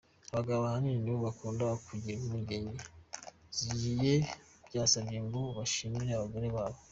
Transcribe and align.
Abagabo 0.31 0.61
ahanini, 0.63 1.01
nibo 1.01 1.19
bakunda 1.27 1.65
kugira 1.87 2.15
impungenge 2.21 2.75
z’igihe 3.57 4.15
byasaba 4.67 5.15
ngo 5.27 5.41
bashimishe 5.57 6.13
abagore 6.15 6.47
babo. 6.55 6.79